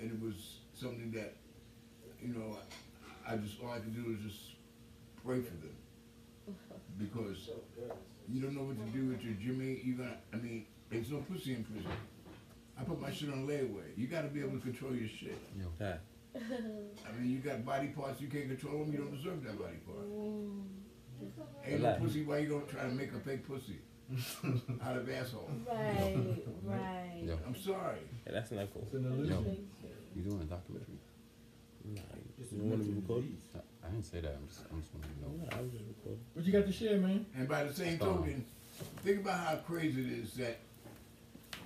[0.00, 1.34] and it was something that,
[2.22, 2.56] you know,
[3.26, 4.44] I just, all I could do is just
[5.24, 5.76] pray for them.
[6.98, 7.50] Because
[8.30, 11.18] you don't know what to do with your Jimmy, You got, I mean, there's no
[11.18, 11.90] pussy in prison.
[12.78, 13.96] I put my shit on layaway.
[13.96, 15.38] You gotta be able to control your shit.
[15.80, 15.96] Yeah.
[16.36, 18.92] I mean, you got body parts you can't control them.
[18.92, 20.06] You don't deserve that body part.
[21.66, 22.22] Ain't no pussy.
[22.22, 23.78] Why you gonna try to make a fake pussy
[24.84, 25.50] out of asshole?
[25.66, 26.16] Right,
[26.64, 27.22] right.
[27.24, 27.98] Yo, I'm sorry.
[28.26, 28.82] Yeah, that's not cool.
[28.84, 29.68] It's an illusion.
[30.14, 30.98] you doing a documentary?
[31.94, 32.00] Nah,
[32.52, 33.36] you want to be recorded?
[33.54, 34.36] I, I didn't say that.
[34.36, 35.44] I'm just, I'm just wanting to know.
[35.44, 36.20] No, I was just recording.
[36.34, 37.26] What you got to share, man?
[37.36, 38.44] And by the same token,
[39.02, 40.58] think about how crazy it is that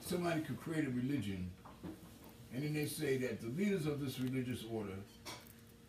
[0.01, 1.51] somebody could create a religion,
[2.53, 4.95] and then they say that the leaders of this religious order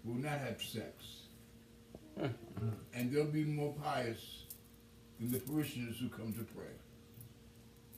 [0.04, 0.93] will not have sex,
[2.17, 2.28] hmm.
[2.93, 4.43] and they'll be more pious
[5.19, 6.65] than the parishioners who come to pray.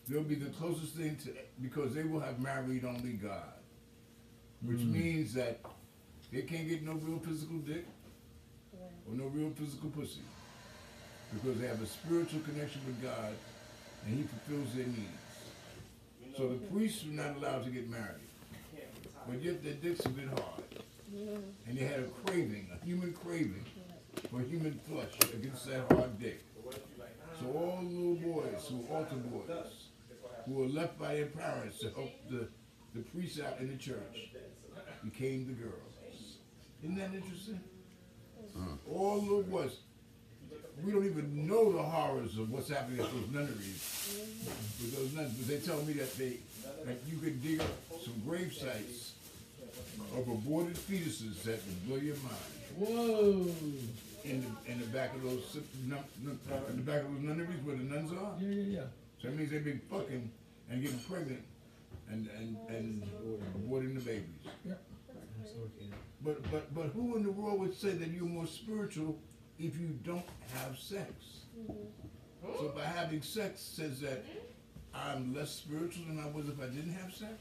[0.07, 3.59] They'll be the closest thing to because they will have married only God,
[4.61, 4.93] which hmm.
[4.93, 5.59] means that
[6.35, 7.85] they can't get no real physical dick
[9.07, 10.19] or no real physical pussy
[11.33, 13.31] because they have a spiritual connection with God
[14.05, 16.35] and He fulfills their needs.
[16.35, 18.27] So the priests were not allowed to get married,
[19.25, 20.83] but yet their dicks a bit hard,
[21.67, 23.65] and they had a craving, a human craving
[24.29, 26.43] for human flesh against that hard dick.
[27.39, 29.87] So all the little boys who were altar boys,
[30.45, 32.49] who were left by their parents to help the,
[32.93, 34.31] the priests out in the church,
[35.05, 35.94] became the girls.
[36.85, 37.59] Isn't that interesting?
[38.87, 39.77] All little boys.
[40.83, 44.19] We don't even know the horrors of what's happening at those nunneries
[44.79, 46.37] with those nuns, but they tell me that they
[46.85, 47.67] that you can dig up
[48.03, 49.13] some grave sites
[50.15, 53.47] of aborted fetuses that would blow your mind Whoa.
[54.25, 56.37] in the in the back of those si- nun, nun,
[56.69, 58.35] in the back of those nunneries where the nuns are.
[58.39, 58.87] Yeah, yeah, yeah.
[59.21, 60.29] So that means they've been fucking
[60.69, 61.41] and getting pregnant
[62.11, 63.03] and and and
[63.57, 64.43] aborting the babies.
[64.63, 64.73] Yeah.
[66.25, 69.19] But but but who in the world would say that you're more spiritual
[69.59, 71.11] if you don't have sex?
[71.57, 72.57] Mm-hmm.
[72.57, 74.39] So by having sex says that mm-hmm.
[74.95, 77.33] I'm less spiritual than I was if I didn't have sex.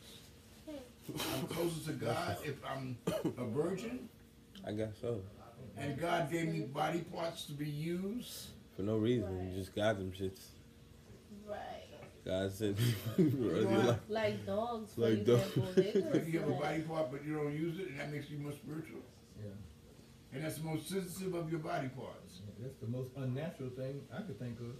[0.68, 1.34] Hmm.
[1.34, 2.96] I'm closer to God if I'm
[3.38, 4.08] a virgin,
[4.66, 5.20] I guess so.
[5.78, 8.48] and God gave me body parts to be used.
[8.76, 9.50] For no reason.
[9.50, 10.40] You just got them shits.
[12.26, 12.40] Right.
[12.40, 12.76] God said,
[13.18, 13.24] you
[13.87, 15.42] like, Like dogs, Like dogs.
[15.76, 16.10] example.
[16.12, 18.38] Like you have a body part, but you don't use it, and that makes you
[18.38, 19.00] more spiritual.
[19.42, 19.50] Yeah.
[20.32, 22.40] And that's the most sensitive of your body parts.
[22.60, 24.76] That's the most unnatural thing I could think of.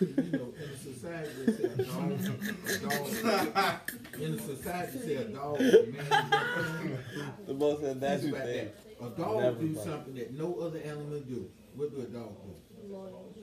[0.00, 0.06] You
[0.38, 5.14] know, in a society they say a dog, a dog, in a society they say
[5.16, 6.98] a dog man.
[7.46, 8.68] the most Think unnatural about thing.
[9.00, 9.06] that.
[9.06, 11.50] A dog Never do something that no other animal do.
[11.74, 13.40] What do a dog do?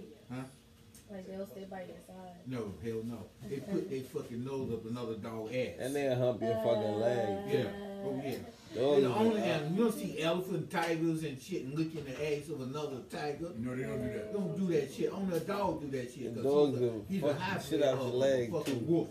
[1.28, 1.38] Loyal.
[1.38, 1.38] Huh?
[1.38, 2.36] Like they'll stay by your side.
[2.48, 3.26] No, hell no.
[3.50, 5.76] They put their fucking nose up another dog ass.
[5.80, 7.38] And then hump your fucking leg.
[7.48, 7.64] yeah.
[8.04, 8.36] Oh yeah.
[8.80, 9.72] Oh, Those They the only animal.
[9.78, 13.50] You don't see elephant, tigers, and shit and licking the ass of another tiger.
[13.60, 14.34] You know, they don't do that.
[14.34, 15.12] Don't do that shit.
[15.14, 16.34] Only a dog do that shit.
[16.34, 18.86] 'cause Dogs he's a, he's a the hybrid shit out of your leg, fucking too.
[18.86, 19.10] wolf.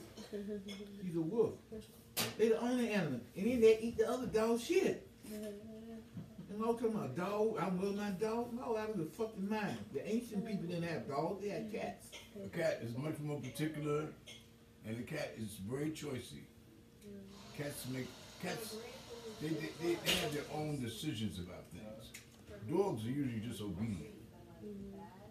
[1.04, 1.52] He's a wolf.
[2.38, 3.20] They're the only animal.
[3.36, 5.06] And then they eat the other dog shit.
[5.30, 5.69] Mm-hmm.
[6.60, 8.52] And I'm talking about dog, I love my dog.
[8.52, 9.78] No, out of the fucking mind.
[9.94, 12.08] The ancient people didn't have dogs, they had cats.
[12.44, 14.04] A cat is much more particular,
[14.86, 16.44] and the cat is very choicy.
[17.56, 18.08] Cats make
[18.42, 18.76] cats.
[19.40, 22.10] They, they, they, they have their own decisions about things.
[22.70, 24.20] Dogs are usually just obedient.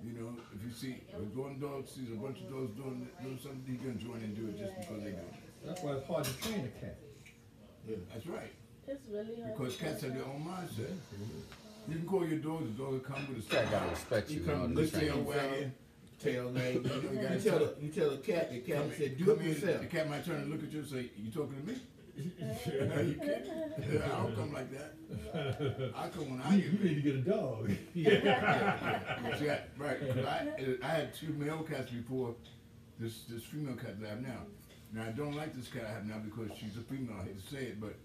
[0.04, 3.38] You know, if you see a one dog sees a bunch of dogs doing doing
[3.38, 5.63] something, he's gonna join and do it just because they do it.
[5.63, 6.98] That's why it's hard to train a cat.
[7.88, 8.52] Yeah, That's right.
[8.91, 9.58] It's really hard.
[9.58, 10.93] Because to cats have their own mindset.
[11.88, 14.39] You can call your dog, the dog will come with a Cat gotta respect you.
[14.39, 15.23] You you know, come to lick train tail you.
[15.23, 15.71] wagging,
[16.19, 16.84] tail wagging.
[16.84, 19.32] You You gotta tell tell- a, you tell a cat, the cat Come said, do
[19.32, 19.82] it yourself.
[19.82, 21.78] The cat might turn and look at you and say, "You talking to me?"
[22.95, 24.02] Are you kidding?
[24.04, 25.91] I don't come like that.
[25.95, 27.71] I come when I You, you need to get a dog.
[27.93, 30.47] See, I, right, 'cause I,
[30.84, 32.36] I had two male cats before
[32.99, 34.41] this, this female cat that I have now.
[34.93, 37.39] Now, I don't like this cat I have now because she's a female, I hate
[37.41, 37.95] to say it, but,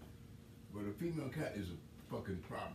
[0.74, 2.74] but a female cat is a fucking problem.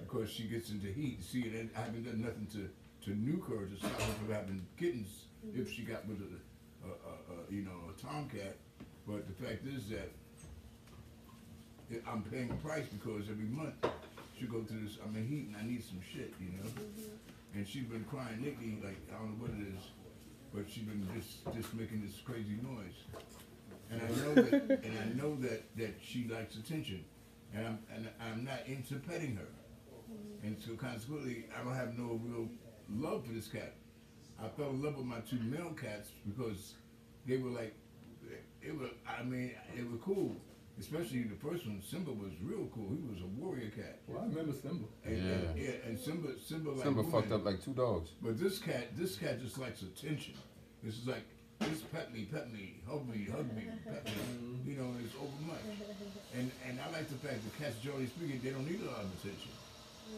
[0.00, 2.70] Because she gets into heat, see, and I haven't done nothing to,
[3.04, 5.60] to nuke her, to stop her from having kittens, mm-hmm.
[5.60, 8.56] if she got with a, a, a, a, you know, a tomcat.
[9.06, 10.10] But the fact is that
[11.90, 13.74] it- I'm paying a price because every month
[14.38, 16.64] she go through this, I'm in heat and I need some shit, you know?
[16.64, 17.58] Mm-hmm.
[17.58, 19.82] And she's been crying lately, like, I don't know what it is,
[20.54, 22.96] but she's been just, just making this crazy noise.
[23.90, 27.04] And I know that, and I know that, that she likes attention,
[27.54, 29.48] and I'm, and I'm not into petting her.
[30.42, 32.48] And so consequently, I don't have no real
[32.88, 33.74] love for this cat.
[34.42, 36.74] I fell in love with my two male cats because
[37.26, 37.74] they were like,
[38.62, 40.36] it was, I mean, it was cool.
[40.78, 42.88] Especially the first one, Simba was real cool.
[42.90, 43.98] He was a warrior cat.
[44.06, 44.86] Well, I remember Simba.
[45.04, 45.62] And, and, Yeah.
[45.62, 47.12] yeah, and Simba, Simba like Simba women.
[47.20, 48.10] fucked up like two dogs.
[48.22, 50.34] But this cat, this cat just likes attention.
[50.82, 51.26] This is like,
[51.68, 54.12] just pet me, pet me, hug me, hug me, pet me.
[54.12, 54.70] Mm-hmm.
[54.70, 55.64] You know, it's over much.
[56.32, 59.04] And and I like the fact that cats, generally speaking, they don't need a lot
[59.04, 59.52] of attention.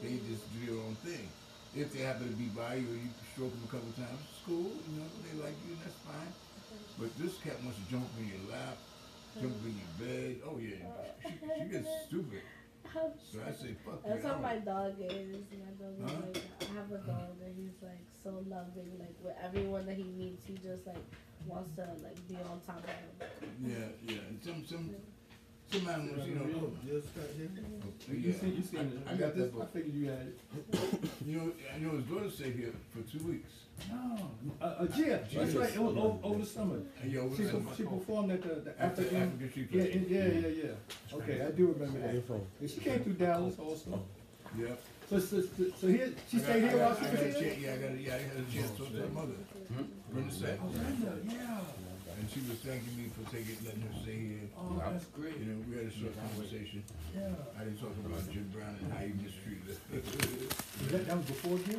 [0.01, 0.31] They mm-hmm.
[0.31, 1.27] just do their own thing.
[1.75, 4.45] If they happen to be by you, or you stroke them a couple times, it's
[4.45, 4.71] cool.
[4.71, 6.33] You know, they like you, and that's fine.
[7.01, 8.77] But this cat wants to jump in your lap,
[9.41, 10.33] jump in your bed.
[10.45, 10.85] Oh yeah,
[11.25, 12.45] she, she gets stupid.
[12.93, 14.35] So I say, fuck That's that.
[14.35, 15.37] how my dog is.
[15.49, 16.21] My dog is Huh?
[16.29, 18.99] like, I have a dog and he's like so loving.
[18.99, 21.01] Like with everyone that he meets, he just like
[21.47, 23.51] wants to like be on top of him.
[23.67, 23.77] Yeah,
[24.15, 24.21] yeah.
[24.29, 24.91] And some some
[25.71, 26.73] some animals, you know.
[26.87, 27.49] Just got here?
[28.09, 28.15] Yeah.
[28.15, 29.09] You seen, you seen it.
[29.09, 29.51] I, I got this.
[29.61, 30.39] I figured you had it.
[31.27, 33.51] You know, I know his daughter stayed here for two weeks.
[33.91, 35.75] No, uh, uh, Gia, that's right.
[35.75, 36.77] It was over, over the summer.
[37.01, 39.23] And yo, She, was per- she performed at the, the After African.
[39.23, 40.09] African Street Yeah, Festival.
[40.11, 41.17] yeah, yeah, yeah.
[41.17, 42.39] Okay, I do remember that.
[42.61, 44.03] And she came through Dallas also.
[44.59, 44.67] Yeah.
[45.13, 47.11] So, so, so, so here, she I got- stayed I here got- while she I
[47.11, 47.51] was got a here?
[47.53, 47.91] chance- Yeah, I got.
[47.93, 49.39] a- Yeah, I had a chance to talk to her mother.
[49.69, 49.83] Hmm?
[50.11, 50.71] Brenda said, oh,
[51.29, 51.61] Yeah.
[52.19, 54.47] And she was thanking me for taking, letting her stay here.
[54.57, 55.37] Oh, that's great.
[55.39, 56.83] You know, we had a short conversation.
[57.15, 57.29] Yeah.
[57.59, 60.01] I didn't talk about Jim Brown and how he mistreated her.
[60.93, 61.79] That, that was before Gia?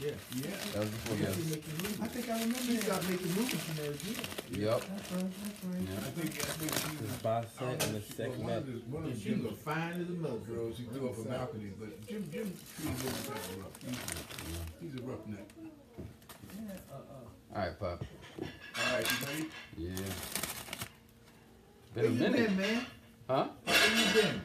[0.00, 0.16] Yeah.
[0.38, 0.56] yeah.
[0.74, 1.30] That was before Yeah.
[1.30, 1.50] yeah.
[1.52, 1.98] Making movies.
[2.02, 2.84] I think I remember She that.
[2.88, 4.62] stopped making movies from there, yeah.
[4.72, 4.80] Yep.
[4.82, 5.84] That's right, that's right.
[5.86, 6.02] Yeah.
[6.02, 7.12] I think I think she was.
[7.22, 9.16] By I don't cent know and the second well, one of the- One of And
[9.16, 10.42] the she was fine as a mother.
[10.48, 13.76] girls, he threw off a balcony, but Jim Jim treated him kind of rough.
[13.82, 14.00] He's,
[14.80, 15.48] he's a roughneck.
[15.56, 18.04] Yeah, uh, uh, All right, pop.
[18.76, 19.48] All right, you ready?
[19.76, 20.12] Yeah.
[21.94, 22.86] Where Been a you minute, been, man?
[23.28, 23.48] huh?
[23.64, 24.40] Where you been?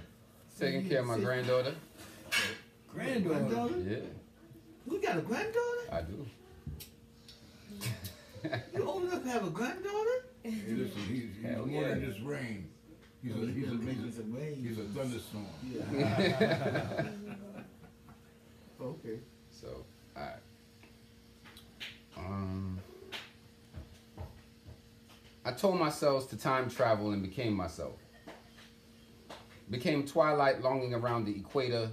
[0.59, 1.75] Taking care of my granddaughter.
[2.93, 3.39] granddaughter.
[3.39, 3.77] Granddaughter?
[3.87, 3.97] Yeah,
[4.85, 5.91] We got a granddaughter?
[5.91, 6.25] I do.
[8.75, 10.25] You old enough to have a granddaughter?
[10.43, 12.69] Hey, listen, he's, he's Hell more than just rain.
[13.23, 15.45] He's a, He's he's a, he's a, he's a thunderstorm.
[15.71, 17.03] Yeah.
[18.79, 19.17] Okay.
[19.49, 19.83] So,
[20.15, 20.35] alright.
[22.15, 22.79] Um,
[25.47, 27.95] I told myself to time travel and became myself.
[29.69, 31.89] Became twilight longing around the equator.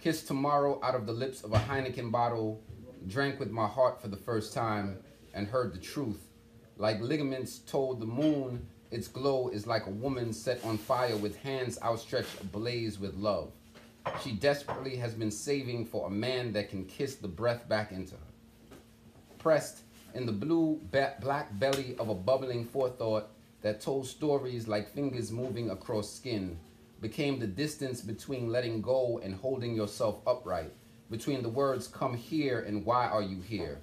[0.00, 2.62] Kissed tomorrow out of the lips of a Heineken bottle.
[3.06, 4.96] Drank with my heart for the first time
[5.34, 6.28] and heard the truth.
[6.78, 11.36] Like ligaments told the moon, its glow is like a woman set on fire with
[11.36, 13.52] hands outstretched ablaze with love.
[14.24, 18.14] She desperately has been saving for a man that can kiss the breath back into
[18.14, 18.76] her.
[19.36, 19.82] Pressed
[20.14, 23.28] in the blue black belly of a bubbling forethought
[23.62, 26.58] that told stories like fingers moving across skin,
[27.00, 30.72] became the distance between letting go and holding yourself upright,
[31.10, 33.78] between the words come here and why are you here.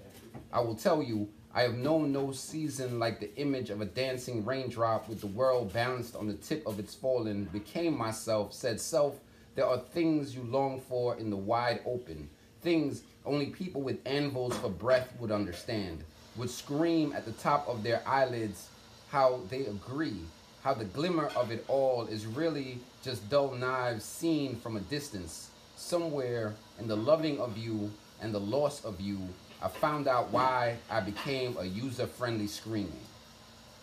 [0.52, 4.46] I will tell you, I have known no season like the image of a dancing
[4.46, 7.46] raindrop with the world balanced on the tip of its falling.
[7.46, 9.20] Became myself, said self,
[9.56, 12.30] there are things you long for in the wide open.
[12.62, 16.04] Things only people with anvils for breath would understand.
[16.38, 18.70] Would scream at the top of their eyelids
[19.10, 20.22] how they agree.
[20.64, 25.50] How the glimmer of it all is really just dull knives seen from a distance.
[25.76, 29.20] Somewhere in the loving of you and the loss of you,
[29.62, 33.00] I found out why I became a user friendly screaming.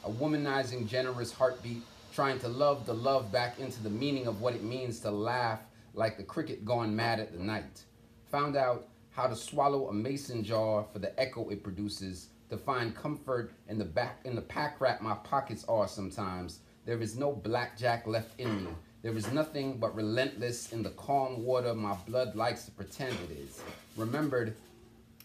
[0.05, 4.55] A womanizing, generous heartbeat, trying to love the love back into the meaning of what
[4.55, 5.61] it means to laugh
[5.95, 7.83] like the cricket gone mad at the night.
[8.31, 12.95] Found out how to swallow a mason jar for the echo it produces, to find
[12.95, 16.61] comfort in the back in the pack rat my pockets are sometimes.
[16.85, 18.71] There is no blackjack left in me.
[19.03, 23.37] There is nothing but relentless in the calm water my blood likes to pretend it
[23.39, 23.63] is.
[23.97, 24.55] Remembered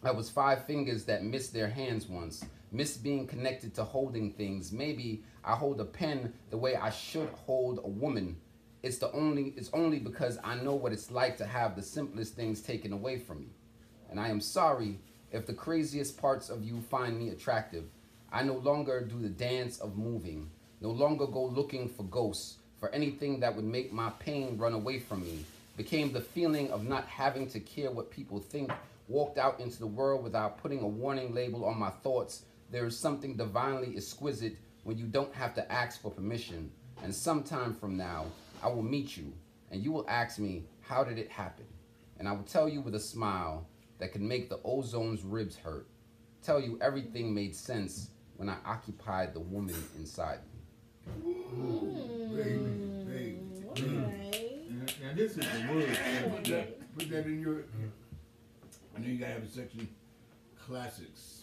[0.03, 4.71] I was five fingers that missed their hands once, missed being connected to holding things.
[4.71, 8.37] Maybe I hold a pen the way I should hold a woman.
[8.81, 12.35] It's the only it's only because I know what it's like to have the simplest
[12.35, 13.49] things taken away from you.
[14.09, 14.99] And I am sorry
[15.31, 17.85] if the craziest parts of you find me attractive.
[18.31, 20.49] I no longer do the dance of moving,
[20.81, 24.99] no longer go looking for ghosts, for anything that would make my pain run away
[24.99, 25.45] from me.
[25.77, 28.71] Became the feeling of not having to care what people think
[29.07, 32.97] walked out into the world without putting a warning label on my thoughts, there is
[32.97, 36.71] something divinely exquisite when you don't have to ask for permission.
[37.03, 38.27] And sometime from now,
[38.61, 39.33] I will meet you,
[39.71, 41.65] and you will ask me, How did it happen?
[42.19, 43.65] And I will tell you with a smile
[43.99, 45.87] that can make the ozone's ribs hurt.
[46.41, 50.39] Tell you everything made sense when I occupied the woman inside
[51.25, 51.33] me.
[51.53, 52.35] Mm.
[52.35, 52.57] Baby,
[53.05, 53.39] baby.
[53.69, 54.65] Okay.
[54.69, 55.97] Now, now this is the word.
[56.35, 57.63] Put that, put that in your.
[58.95, 59.87] I know you gotta have a section,
[60.65, 61.41] classics.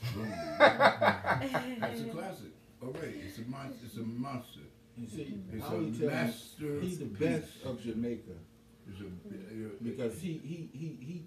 [0.58, 3.20] That's a classic oh, already.
[3.26, 3.84] It's a monster.
[3.84, 4.60] It's a monster.
[4.96, 6.80] You see, It's I a always tell him, master.
[6.80, 8.32] he's the best of Jamaica
[8.88, 11.24] a, because he he he he he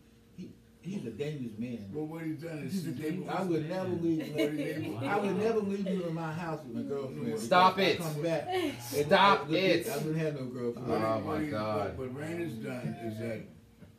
[0.81, 1.89] he's a dangerous man.
[1.91, 3.35] well, what he's done is sit there.
[3.35, 4.33] I would never leave.
[4.33, 6.89] What he I would never leave you in my house with my mm-hmm.
[6.89, 7.39] girlfriend.
[7.39, 8.13] Stop because I it.
[8.13, 8.47] Come back.
[8.51, 9.89] and Stop I- it.
[9.89, 10.87] I wouldn't have no girlfriend.
[10.87, 11.97] What Oh, what my God.
[11.97, 13.41] What, what Rain has done is that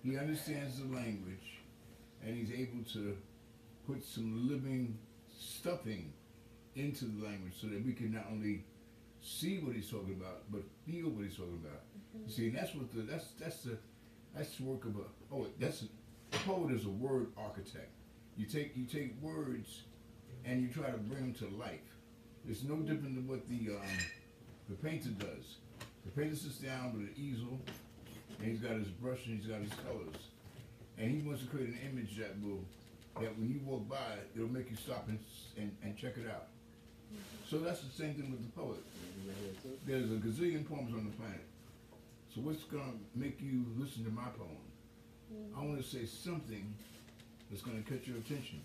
[0.03, 1.61] he understands the language,
[2.25, 3.17] and he's able to
[3.87, 4.99] put some living
[5.39, 6.13] stuffing
[6.77, 8.65] into the language so that we can not only
[9.21, 11.83] see what he's talking about, but feel what he's talking about.
[12.17, 12.27] Mm-hmm.
[12.27, 13.77] You see, and that's what the that's that's the
[14.35, 15.53] that's the work of a poet.
[15.59, 15.85] That's
[16.39, 17.91] poet is a word architect.
[18.37, 19.83] You take you take words
[20.45, 21.81] and you try to bring them to life.
[22.49, 23.99] It's no different than what the um,
[24.69, 25.57] the painter does.
[26.05, 27.61] The painter sits down with an easel,
[28.39, 30.17] and he's got his brush and he's got his colors,
[30.97, 32.65] and he wants to create an image that will
[33.21, 35.19] that when you walk by, it'll make you stop and
[35.59, 36.49] and, and check it out.
[37.49, 38.79] So that's the same thing with the poet.
[39.85, 41.45] There's a gazillion poems on the planet.
[42.35, 44.70] So what's gonna make you listen to my poem?
[45.57, 46.75] I want to say something
[47.51, 48.61] that's gonna catch your attention.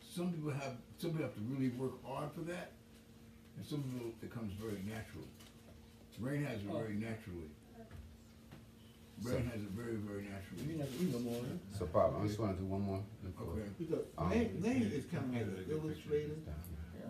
[0.00, 2.72] Some people have some people have to really work hard for that,
[3.56, 5.24] and some people it comes very natural.
[6.20, 7.50] Rain has it very naturally.
[9.22, 10.64] Rain has it very very naturally.
[11.78, 13.02] So, Pop, I just want to do one more.
[13.40, 13.68] Okay.
[13.78, 16.34] Because Um, Lane, Lane is kind of like an illustrator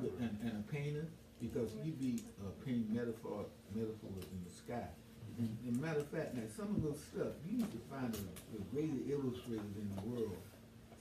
[0.02, 1.06] with- and, and a painter,
[1.40, 4.88] because you be uh, painting metaphor, metaphors in the sky.
[5.38, 8.18] And, and matter of fact, now some of those stuff, you need to find the,
[8.58, 10.36] the greatest illustrators in the world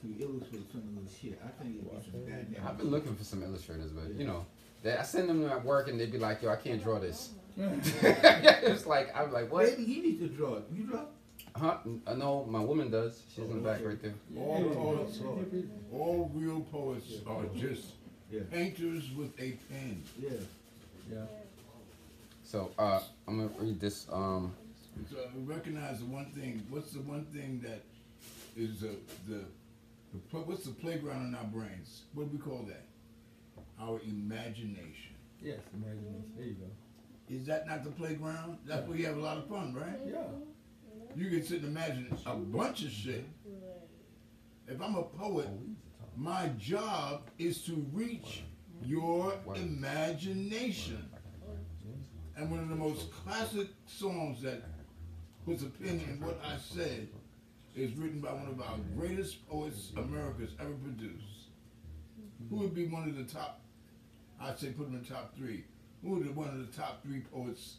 [0.02, 1.40] to illustrate some of those shit.
[1.44, 2.64] I think it'd be some dynamic.
[2.64, 4.46] I've been looking for some illustrators, but you know,
[4.82, 7.30] they, I send them at work and they'd be like, "Yo, I can't draw this."
[7.58, 10.64] it's like I'm like, "What?" Maybe he needs to draw it.
[10.72, 11.00] You draw?
[11.56, 11.78] Huh?
[12.06, 13.22] Uh, no, my woman does.
[13.34, 14.14] She's in the back right there.
[14.36, 15.18] All poets,
[15.92, 17.94] all real poets are just
[18.30, 20.04] Yeah, painters with a pen.
[20.20, 20.30] yeah.
[21.10, 21.24] Yeah.
[22.48, 24.06] So, uh, I'm gonna read this.
[24.10, 24.54] Um,
[25.10, 26.66] So recognize the one thing.
[26.70, 27.82] What's the one thing that
[28.56, 28.96] is the
[29.28, 29.44] the,
[30.14, 32.04] the what's the playground in our brains?
[32.14, 32.86] What do we call that?
[33.78, 35.14] Our imagination.
[35.42, 36.32] Yes, imagination.
[36.38, 36.70] There you go.
[37.28, 38.56] Is that not the playground?
[38.64, 40.00] That's where you have a lot of fun, right?
[40.06, 40.22] Yeah.
[41.14, 43.26] You can sit and imagine a bunch of shit.
[44.66, 45.48] If I'm a poet,
[46.16, 48.42] my job is to reach
[48.82, 51.10] your imagination.
[52.38, 54.62] And one of the most classic songs that
[55.44, 57.08] pin in what I said
[57.74, 61.24] is written by one of our greatest poets America's ever produced.
[62.48, 63.60] Who would be one of the top,
[64.40, 65.64] I'd say put him in the top three.
[66.02, 67.78] Who would be one of the top three poets,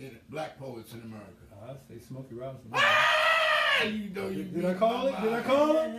[0.00, 1.30] in, black poets in America?
[1.68, 2.70] I'd say Smokey Robinson.
[2.74, 5.20] Ah, you know you Did I call it?
[5.20, 5.96] Did I call it?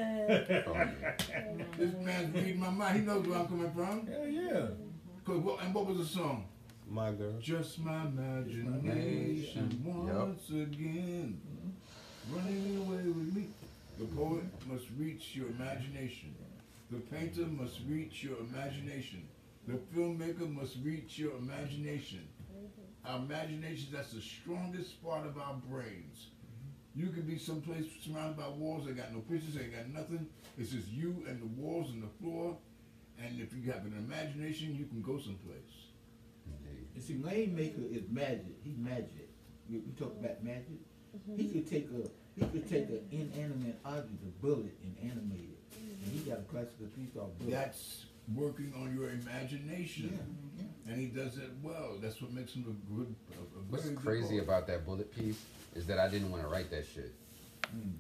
[1.78, 3.00] This man's reading my mind.
[3.00, 4.08] He knows where I'm coming from.
[4.10, 4.68] Yeah, yeah.
[5.26, 6.46] Cause what, and what was the song?
[6.90, 7.34] My girl.
[7.40, 10.16] Just my imagination Yup.
[10.16, 12.36] once again, mm-hmm.
[12.36, 13.48] running away with me.
[13.98, 16.36] The poet must reach your imagination.
[16.92, 19.28] The painter must reach your imagination.
[19.68, 22.28] The filmmaker must reach your imagination.
[22.54, 23.12] Mm-hmm.
[23.12, 26.28] Our imagination, that's the strongest part of our brains.
[26.28, 27.02] Mm-hmm.
[27.02, 30.28] You can be someplace surrounded by walls, ain't got no pictures, ain't got nothing.
[30.58, 32.58] It's just you and the walls and the floor.
[33.20, 35.85] And if you have an imagination, you can go someplace.
[36.96, 38.56] You see, Rainmaker is magic.
[38.64, 39.30] He's magic.
[39.70, 40.80] We, we talk about magic.
[41.36, 41.52] He mm-hmm.
[41.54, 45.78] could take a he could take an inanimate object, a bullet, and animate it.
[46.04, 46.30] And he mm-hmm.
[46.30, 47.52] got a classical piece off bullet.
[47.52, 50.12] That's working on your imagination.
[50.12, 50.66] yeah.
[50.88, 50.92] Yeah.
[50.92, 51.98] And he does it well.
[52.02, 54.44] That's what makes him a good, a, a What's good crazy poet.
[54.44, 55.42] about that bullet piece
[55.76, 57.14] is that I didn't want to write that shit.
[57.76, 57.94] Mm.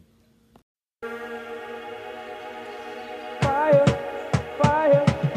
[3.42, 3.86] Fire,
[4.62, 5.35] fire, fire,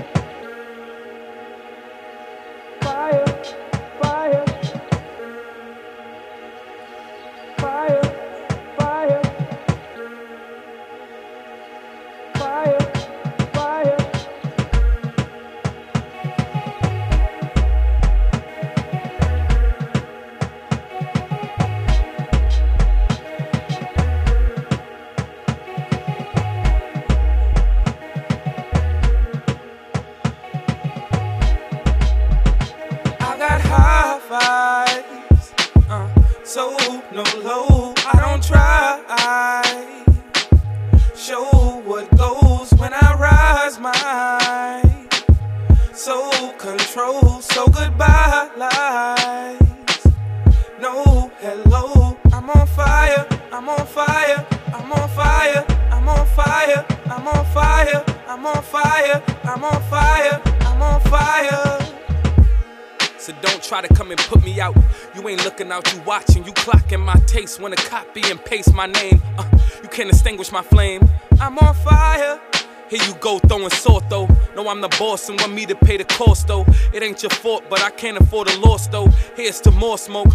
[67.61, 69.21] Wanna copy and paste my name.
[69.37, 69.45] Uh,
[69.83, 71.09] you can't extinguish my flame.
[71.41, 72.41] I'm on fire.
[72.89, 74.29] Here you go throwing salt though.
[74.55, 76.65] No, I'm the boss and want me to pay the cost though.
[76.95, 79.09] It ain't your fault, but I can't afford a loss though.
[79.37, 80.33] Here's to more smoke.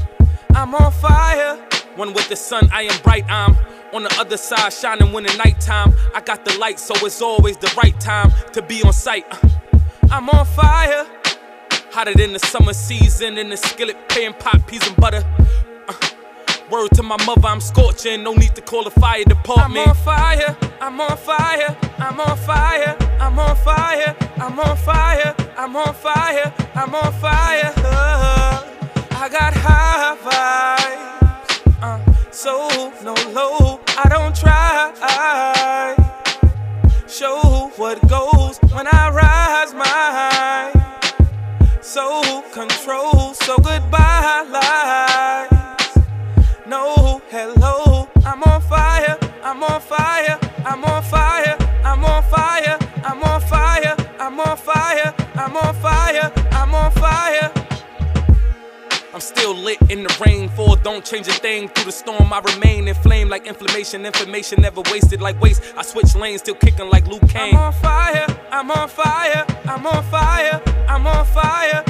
[0.53, 1.55] I'm on fire.
[1.95, 3.23] One with the sun, I am bright.
[3.29, 3.55] I'm
[3.93, 5.93] on the other side, shining when the nighttime.
[6.13, 9.25] I got the light, so it's always the right time to be on sight.
[9.31, 9.49] Uh,
[10.11, 11.05] I'm on fire.
[11.91, 15.23] Hotter than the summer season in the skillet, paying pot, peas, and butter.
[15.87, 15.93] Uh,
[16.73, 18.23] word to my mother, I'm scorching.
[18.23, 19.87] No need to call the fire department.
[19.87, 20.57] I'm on fire.
[20.81, 21.77] I'm on fire.
[21.99, 22.97] I'm on fire.
[23.19, 24.15] I'm on fire.
[24.37, 25.35] I'm on fire.
[25.55, 26.53] I'm on fire.
[26.73, 27.73] I'm on fire.
[27.77, 28.65] Uh,
[29.11, 31.61] I got high vibes.
[31.83, 32.53] Uh, so
[33.03, 33.79] no low.
[34.03, 34.73] I don't try.
[37.07, 40.83] Show what goes when I rise my
[41.83, 44.45] so control, so goodbye
[59.13, 61.67] I'm still lit in the rainfall, don't change a thing.
[61.69, 64.05] Through the storm, I remain in flame like inflammation.
[64.05, 65.61] Information never wasted like waste.
[65.77, 67.55] I switch lanes, still kicking like Luke Kane.
[67.55, 71.82] I'm on fire, I'm on fire, I'm on fire, I'm on fire,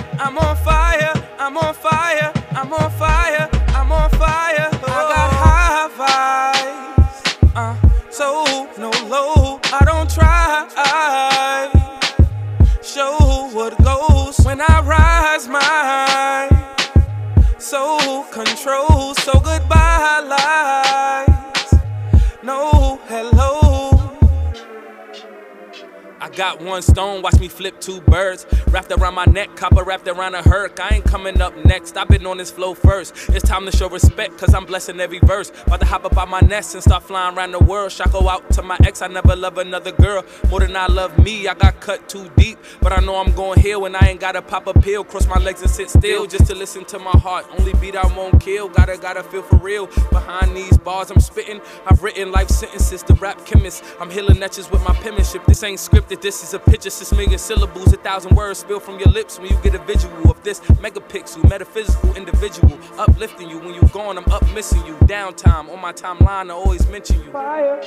[26.73, 28.47] one stone, watch me flip two birds.
[28.69, 30.79] Wrapped around my neck, copper wrapped around a hurk.
[30.79, 33.13] I ain't coming up next, I've been on this flow first.
[33.29, 35.51] It's time to show respect, cause I'm blessing every verse.
[35.67, 37.91] About to hop up out my nest and start flying around the world.
[37.91, 40.25] Shot go out to my ex, I never love another girl.
[40.49, 42.57] More than I love me, I got cut too deep.
[42.81, 45.03] But I know I'm going heal and I ain't gotta pop a pill.
[45.03, 47.45] Cross my legs and sit still just to listen to my heart.
[47.59, 49.85] Only beat I won't kill, gotta, gotta feel for real.
[50.11, 53.83] Behind these bars I'm spitting, I've written life sentences to rap chemists.
[53.99, 55.45] I'm healing etches with my penmanship.
[55.45, 56.89] This ain't scripted, this is a picture.
[56.89, 60.29] Six million syllables, a thousand words spill from your lips when you get a visual
[60.29, 62.77] of this megapixel, metaphysical individual.
[62.97, 64.95] Uplifting you when you gone, I'm up missing you.
[65.05, 67.31] Downtime on my timeline, I always mention you.
[67.31, 67.81] Fire,